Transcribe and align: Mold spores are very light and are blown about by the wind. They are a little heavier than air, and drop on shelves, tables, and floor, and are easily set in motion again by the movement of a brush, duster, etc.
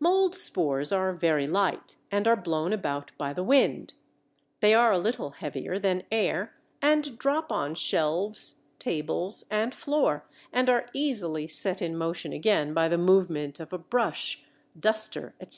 Mold 0.00 0.34
spores 0.34 0.90
are 0.90 1.12
very 1.12 1.46
light 1.46 1.96
and 2.10 2.26
are 2.26 2.34
blown 2.34 2.72
about 2.72 3.12
by 3.18 3.34
the 3.34 3.42
wind. 3.44 3.92
They 4.60 4.72
are 4.72 4.90
a 4.90 4.96
little 4.98 5.32
heavier 5.32 5.78
than 5.78 6.04
air, 6.10 6.54
and 6.80 7.18
drop 7.18 7.52
on 7.52 7.74
shelves, 7.74 8.62
tables, 8.78 9.44
and 9.50 9.74
floor, 9.74 10.24
and 10.50 10.70
are 10.70 10.88
easily 10.94 11.46
set 11.46 11.82
in 11.82 11.94
motion 11.94 12.32
again 12.32 12.72
by 12.72 12.88
the 12.88 12.96
movement 12.96 13.60
of 13.60 13.70
a 13.74 13.78
brush, 13.78 14.44
duster, 14.80 15.34
etc. 15.42 15.54